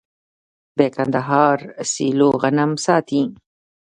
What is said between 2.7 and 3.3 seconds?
ساتي.